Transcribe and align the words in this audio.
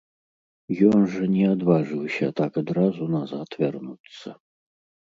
Ён 0.87 0.99
жа 1.15 1.27
не 1.35 1.45
адважыўся 1.51 2.33
так 2.43 2.51
адразу 2.65 3.13
назад 3.19 3.47
вярнуцца. 3.63 4.29